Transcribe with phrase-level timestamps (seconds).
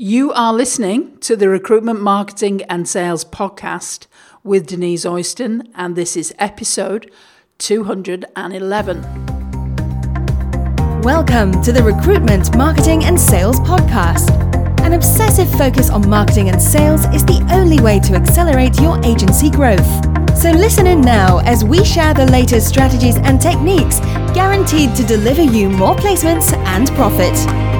[0.00, 4.06] You are listening to the Recruitment Marketing and Sales Podcast
[4.44, 7.10] with Denise Oyston, and this is episode
[7.58, 9.02] 211.
[11.02, 14.30] Welcome to the Recruitment Marketing and Sales Podcast.
[14.82, 19.50] An obsessive focus on marketing and sales is the only way to accelerate your agency
[19.50, 19.84] growth.
[20.38, 23.98] So listen in now as we share the latest strategies and techniques
[24.32, 27.77] guaranteed to deliver you more placements and profit.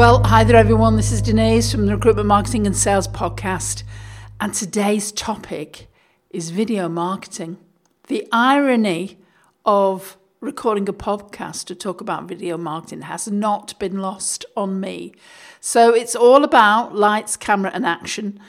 [0.00, 0.96] Well, hi there, everyone.
[0.96, 3.82] This is Denise from the Recruitment Marketing and Sales Podcast.
[4.40, 5.88] And today's topic
[6.30, 7.58] is video marketing.
[8.06, 9.18] The irony
[9.66, 15.12] of recording a podcast to talk about video marketing has not been lost on me.
[15.60, 18.40] So it's all about lights, camera, and action.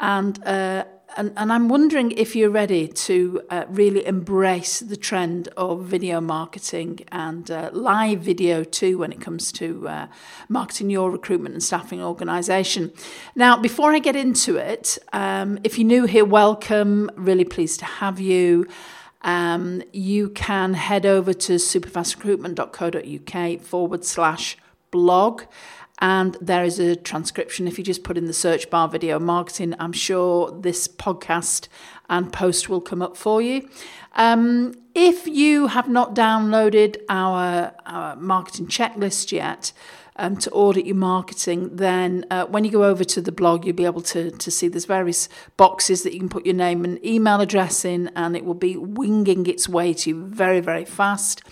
[0.00, 5.48] And uh, and, and I'm wondering if you're ready to uh, really embrace the trend
[5.56, 10.08] of video marketing and uh, live video too when it comes to uh,
[10.48, 12.92] marketing your recruitment and staffing organisation.
[13.34, 17.10] Now, before I get into it, um, if you're new here, welcome.
[17.16, 18.66] Really pleased to have you.
[19.22, 24.58] Um, you can head over to superfastrecruitment.co.uk forward slash
[24.90, 25.44] blog
[25.98, 27.66] and there is a transcription.
[27.66, 31.68] If you just put in the search bar video marketing, I'm sure this podcast
[32.08, 33.68] and post will come up for you.
[34.14, 39.72] Um, if you have not downloaded our, our marketing checklist yet,
[40.18, 43.76] um, to audit your marketing, then uh, when you go over to the blog, you'll
[43.76, 47.04] be able to, to see there's various boxes that you can put your name and
[47.04, 51.42] email address in, and it will be winging its way to you very, very fast.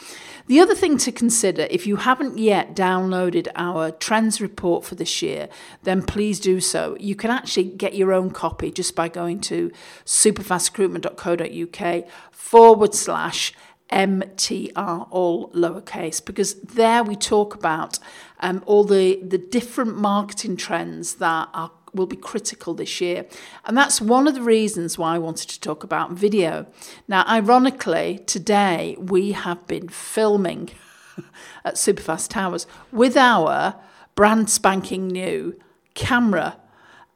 [0.47, 5.23] The other thing to consider, if you haven't yet downloaded our trends report for this
[5.23, 5.49] year,
[5.85, 6.99] then please do so.
[7.01, 9.71] You can actually get your own copy just by going to
[10.05, 13.55] superfastrecruitment.co.uk forward slash
[13.91, 17.99] MTR, all lowercase, because there we talk about
[18.41, 23.27] um, all the, the different marketing trends that are will be critical this year.
[23.65, 26.67] And that's one of the reasons why I wanted to talk about video.
[27.09, 30.71] Now, ironically, today we have been filming
[31.65, 33.77] at Superfast Towers with our
[34.15, 35.59] brand spanking new
[35.95, 36.57] camera.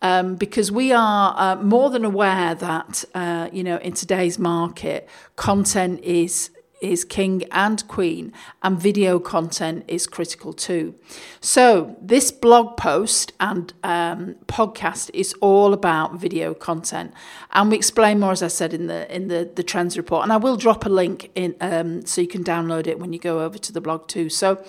[0.00, 5.08] Um, because we are uh, more than aware that uh, you know in today's market,
[5.34, 6.50] content is
[6.80, 10.94] is king and queen, and video content is critical too.
[11.40, 17.12] So, this blog post and um, podcast is all about video content,
[17.52, 20.22] and we explain more, as I said in the in the the trends report.
[20.22, 23.18] And I will drop a link in um, so you can download it when you
[23.18, 24.28] go over to the blog too.
[24.28, 24.64] So.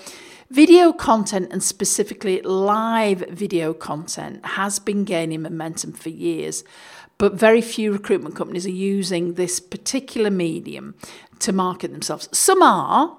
[0.52, 6.64] Video content and specifically live video content has been gaining momentum for years
[7.20, 10.96] but very few recruitment companies are using this particular medium
[11.40, 12.30] to market themselves.
[12.32, 13.18] Some are,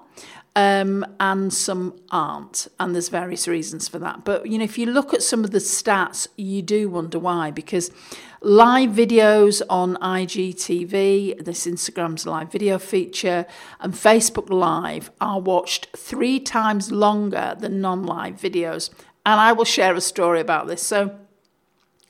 [0.55, 4.25] um, and some aren't, and there's various reasons for that.
[4.25, 7.51] But you know, if you look at some of the stats, you do wonder why,
[7.51, 7.89] because
[8.41, 13.45] live videos on IGTV, this Instagram's live video feature,
[13.79, 18.89] and Facebook Live are watched three times longer than non-live videos.
[19.25, 20.81] And I will share a story about this.
[20.81, 21.15] So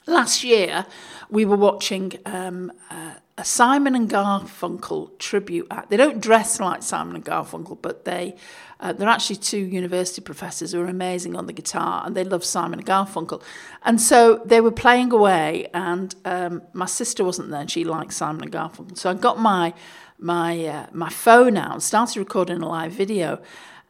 [0.08, 0.86] last year,
[1.30, 5.90] we were watching um, uh, a Simon and Garfunkel tribute act.
[5.90, 8.36] They don't dress like Simon and Garfunkel, but they
[8.80, 12.44] uh, they're actually two university professors who are amazing on the guitar, and they love
[12.44, 13.42] Simon and Garfunkel.
[13.84, 18.14] And so they were playing away, and um, my sister wasn't there, and she liked
[18.14, 18.98] Simon and Garfunkel.
[18.98, 19.74] So I got my
[20.18, 23.42] my uh, my phone out and started recording a live video,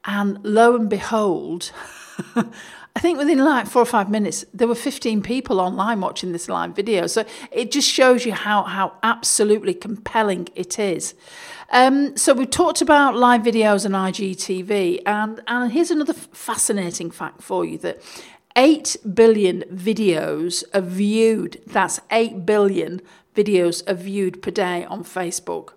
[0.06, 1.72] and lo and behold.
[2.96, 6.50] I think within like four or five minutes, there were 15 people online watching this
[6.50, 7.08] live video.
[7.08, 11.14] So it just shows you how, how absolutely compelling it is.
[11.72, 17.42] Um, so we've talked about live videos and IGTV, and, and here's another fascinating fact
[17.42, 18.02] for you that
[18.58, 23.02] 8 billion videos are viewed, that's 8 billion
[23.34, 25.70] videos are viewed per day on Facebook.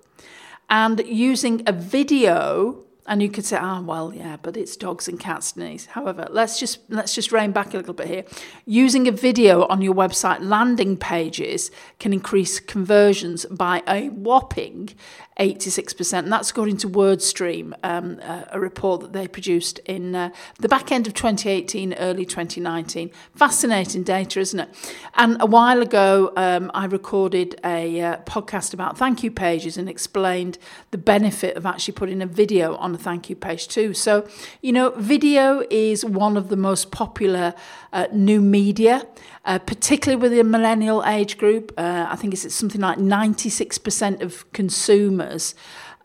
[0.69, 5.09] And using a video and you could say, ah, oh, well, yeah, but it's dogs
[5.09, 5.87] and cats, Denise.
[5.87, 8.25] However, let's just let's just rein back a little bit here.
[8.65, 14.91] Using a video on your website landing pages can increase conversions by a whopping
[15.39, 16.19] 86%.
[16.19, 20.31] And that's according to WordStream, um, uh, a report that they produced in uh,
[20.61, 23.11] the back end of 2018, early 2019.
[23.35, 24.69] Fascinating data, isn't it?
[25.15, 29.89] And a while ago, um, I recorded a uh, podcast about thank you pages and
[29.89, 30.59] explained
[30.93, 33.94] the benefit of actually putting a video on thank you page too.
[33.94, 34.26] So,
[34.62, 37.55] you know, video is one of the most popular
[37.93, 39.06] uh, new media,
[39.44, 41.73] uh, particularly with the millennial age group.
[41.76, 45.55] Uh, I think it's something like 96% of consumers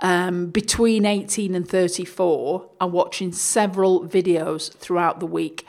[0.01, 5.65] um, between 18 and 34 are watching several videos throughout the week.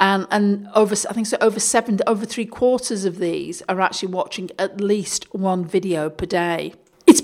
[0.00, 4.12] And, and over, I think so over seven, over three quarters of these are actually
[4.12, 6.74] watching at least one video per day.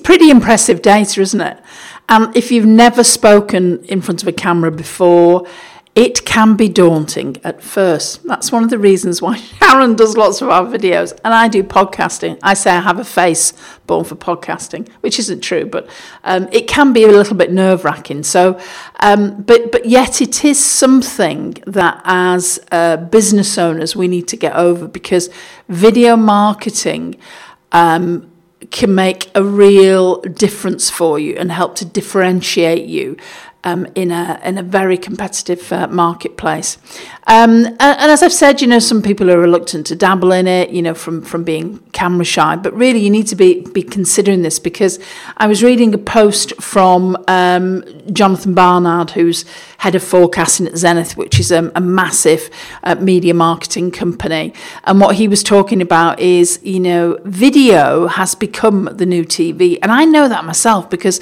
[0.05, 1.59] Pretty impressive data, isn't it?
[2.09, 5.47] And if you've never spoken in front of a camera before,
[5.95, 8.25] it can be daunting at first.
[8.25, 11.63] That's one of the reasons why Sharon does lots of our videos and I do
[11.63, 12.39] podcasting.
[12.43, 13.53] I say I have a face
[13.87, 15.89] born for podcasting, which isn't true, but
[16.25, 18.25] um, it can be a little bit nerve wracking.
[18.25, 18.61] So,
[19.01, 24.37] um, but but yet it is something that as uh, business owners we need to
[24.37, 25.31] get over because
[25.69, 27.17] video marketing.
[27.73, 28.31] Um,
[28.71, 33.17] can make a real difference for you and help to differentiate you
[33.65, 36.79] um, in a in a very competitive uh, marketplace.
[37.27, 40.47] Um, and, and, as I've said, you know, some people are reluctant to dabble in
[40.47, 42.57] it, you know, from from being camera shy.
[42.57, 44.99] But really, you need to be be considering this because
[45.39, 49.45] I was reading a post from um, Jonathan Barnard, who's
[49.79, 52.51] head of forecasting at Zenith, which is a, a massive
[52.83, 54.53] uh, media marketing company,
[54.85, 59.79] and what he was talking about is, you know, video has become the new TV,
[59.83, 61.21] and I know that myself because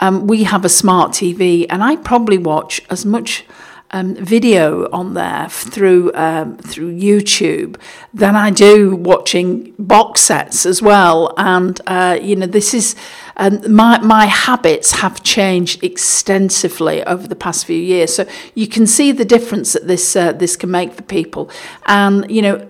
[0.00, 3.44] um, we have a smart TV, and I probably watch as much
[3.94, 7.76] um, video on there through um, through YouTube
[8.12, 11.32] than I do watching box sets as well.
[11.36, 12.96] And uh, you know, this is
[13.36, 18.12] um, my my habits have changed extensively over the past few years.
[18.12, 21.48] So you can see the difference that this uh, this can make for people.
[21.86, 22.68] And you know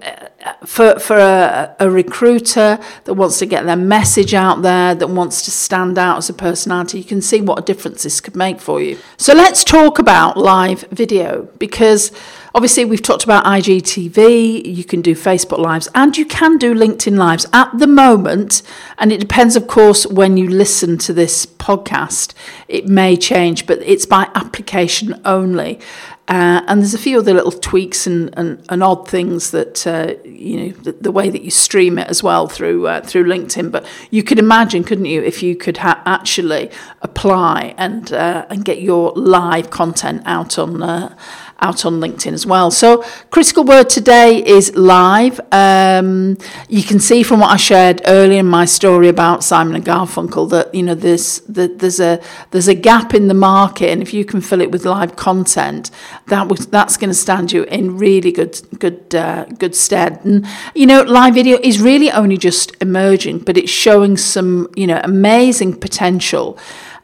[0.65, 5.43] for for a, a, recruiter that wants to get their message out there, that wants
[5.45, 8.61] to stand out as a personality, you can see what a difference this could make
[8.61, 8.99] for you.
[9.17, 12.13] So let's talk about live video because
[12.55, 17.17] obviously we've talked about IGTV, you can do Facebook Lives, and you can do LinkedIn
[17.17, 18.63] Lives at the moment.
[18.99, 22.33] And it depends, of course, when you listen to this podcast,
[22.69, 25.81] it may change, but it's by application only.
[26.27, 30.15] Uh, and there's a few other little tweaks and, and, and odd things that uh,
[30.25, 33.71] you know the, the, way that you stream it as well through uh, through LinkedIn.
[33.71, 36.71] But you could imagine, couldn't you, if you could ha- actually
[37.03, 41.15] apply and uh, and get your live content out on uh,
[41.61, 42.71] out on LinkedIn as well.
[42.71, 45.41] So, critical word today is live.
[45.53, 46.37] Um,
[46.69, 50.51] you can see from what I shared earlier in my story about Simon and Garfunkel
[50.51, 52.21] that you know there's that there's a
[52.51, 55.91] there's a gap in the market, and if you can fill it with live content,
[56.27, 60.25] that was that's going to stand you in really good good uh, good stead.
[60.25, 64.87] And you know, live video is really only just emerging, but it's showing some you
[64.87, 66.59] know amazing potential.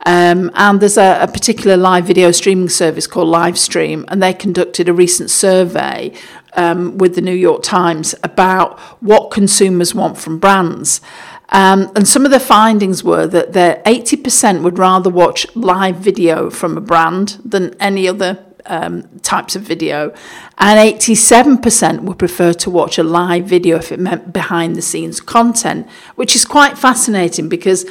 [0.07, 4.89] Um, and there's a, a, particular live video streaming service called Livestream, and they conducted
[4.89, 6.15] a recent survey
[6.55, 11.03] um, with the New York Times about what consumers want from brands.
[11.51, 16.79] Um, and some of the findings were that 80% would rather watch live video from
[16.79, 20.15] a brand than any other um, types of video,
[20.59, 25.21] and 87% would prefer to watch a live video if it meant behind the scenes
[25.21, 27.87] content, which is quite fascinating because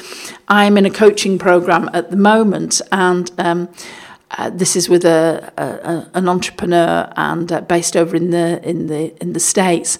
[0.48, 3.69] I'm in a coaching program at the moment and um,
[4.31, 8.88] uh, this is with a, a, an entrepreneur and uh, based over in the in
[8.88, 9.98] the in the states.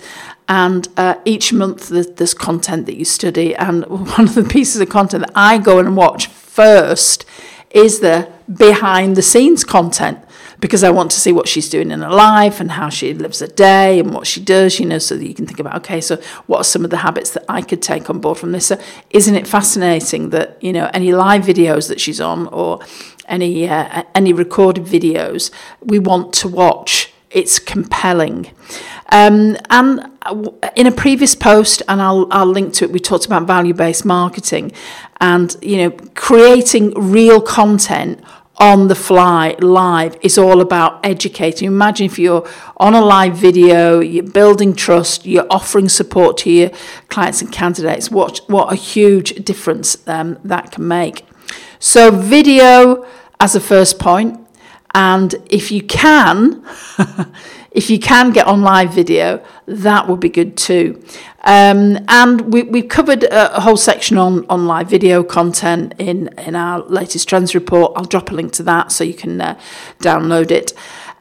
[0.48, 4.89] And uh, each month there's content that you study, and one of the pieces of
[4.89, 7.25] content that I go and watch first
[7.72, 10.20] is the behind the scenes content
[10.60, 13.42] because I want to see what she's doing in her life and how she lives
[13.42, 16.01] a day and what she does, you know, so that you can think about, okay,
[16.01, 18.68] so what are some of the habits that I could take on board from this?
[18.68, 18.80] So
[19.12, 22.80] isn't it fascinating that, you know, any live videos that she's on or
[23.28, 25.51] any, uh, any recorded videos
[25.82, 27.13] we want to watch?
[27.32, 28.51] It's compelling.
[29.12, 30.12] Um, and
[30.75, 34.04] in a previous post, and I'll, I'll link to it, we talked about value based
[34.04, 34.72] marketing
[35.20, 38.24] and you know creating real content
[38.60, 41.68] on the fly live is all about educating.
[41.68, 42.48] Imagine if you're
[42.78, 46.72] on a live video, you're building trust, you're offering support to your
[47.08, 48.12] clients and candidates.
[48.12, 51.25] What, what a huge difference um, that can make.
[51.80, 53.06] So, video
[53.39, 54.38] as a first point,
[54.94, 56.66] and if you can,
[57.72, 61.01] if you can get on live video, that would be good too.
[61.43, 66.27] Um, and we, we've covered a, a, whole section on, on live video content in,
[66.38, 67.93] in our latest trends report.
[67.96, 69.60] I'll drop a link to that so you can uh,
[70.00, 70.74] download it.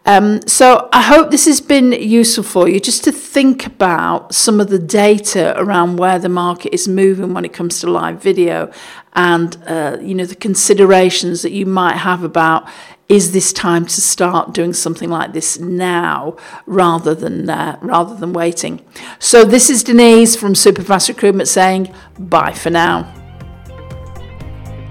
[0.08, 4.58] Um, so I hope this has been useful for you just to think about some
[4.58, 8.72] of the data around where the market is moving when it comes to live video
[9.12, 12.66] and uh, you know the considerations that you might have about
[13.08, 16.36] is this time to start doing something like this now
[16.66, 18.84] rather than uh, rather than waiting
[19.18, 23.14] so this is denise from superfast recruitment saying bye for now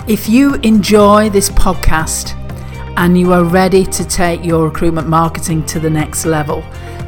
[0.07, 2.31] If you enjoy this podcast
[2.95, 6.61] and you are ready to take your recruitment marketing to the next level,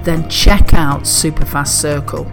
[0.03, 2.25] then check out Superfast Circle.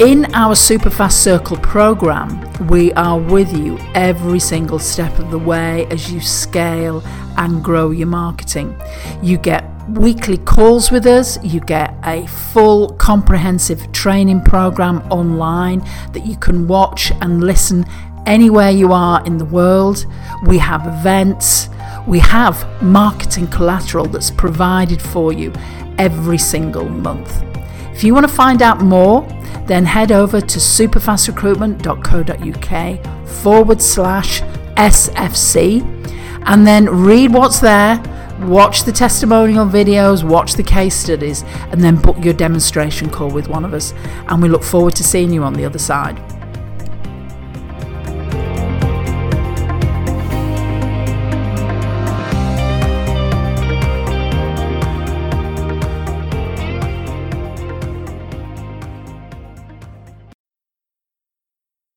[0.00, 5.86] In our Superfast Circle program, we are with you every single step of the way
[5.86, 7.02] as you scale
[7.36, 8.80] and grow your marketing.
[9.22, 15.80] You get weekly calls with us, you get a full comprehensive training program online
[16.12, 17.84] that you can watch and listen
[18.26, 20.06] anywhere you are in the world.
[20.46, 21.68] We have events,
[22.06, 25.52] we have marketing collateral that's provided for you
[25.98, 27.51] every single month.
[27.92, 29.26] If you want to find out more,
[29.66, 34.42] then head over to superfastrecruitment.co.uk forward slash
[34.76, 35.82] SFC
[36.46, 38.02] and then read what's there,
[38.40, 43.48] watch the testimonial videos, watch the case studies, and then book your demonstration call with
[43.48, 43.94] one of us.
[44.28, 46.20] And we look forward to seeing you on the other side.